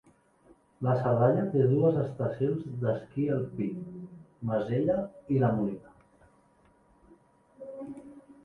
[0.85, 3.69] La Cerdanya te dues estacions d'esquí alpí
[4.53, 4.97] Masella
[5.37, 5.95] i La Molina.